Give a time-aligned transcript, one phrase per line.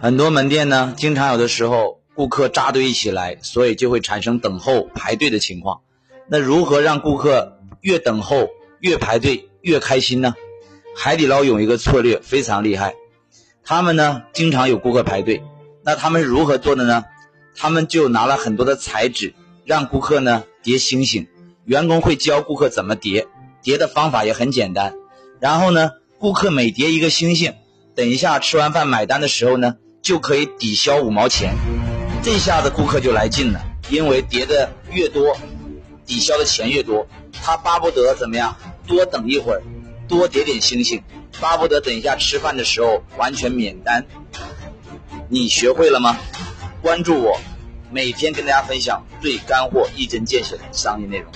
[0.00, 5.80] 很多门店呢，经常有的时候顾客扎堆一起来，所以就会产生等候排队的情况。
[6.28, 8.48] 那如何让顾客越等候
[8.78, 10.36] 越排队越开心呢？
[10.94, 12.94] 海底捞有一个策略非常厉害，
[13.64, 15.42] 他们呢经常有顾客排队，
[15.82, 17.04] 那他们是如何做的呢？
[17.56, 19.34] 他们就拿了很多的彩纸，
[19.64, 21.26] 让顾客呢叠星星，
[21.64, 23.26] 员工会教顾客怎么叠，
[23.62, 24.94] 叠的方法也很简单。
[25.40, 25.90] 然后呢，
[26.20, 27.54] 顾客每叠一个星星，
[27.96, 29.74] 等一下吃完饭买单的时候呢。
[30.08, 31.54] 就可以抵消五毛钱，
[32.22, 35.36] 这下子顾客就来劲了，因为叠的越多，
[36.06, 38.56] 抵消的钱越多，他巴不得怎么样？
[38.86, 39.62] 多等一会儿，
[40.08, 41.02] 多叠点星星，
[41.42, 44.06] 巴不得等一下吃饭的时候完全免单。
[45.28, 46.16] 你学会了吗？
[46.80, 47.38] 关注我，
[47.90, 51.30] 每天跟大家分享最干货、一针见血的商业内容。